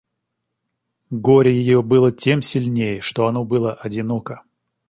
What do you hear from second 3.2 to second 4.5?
оно было одиноко.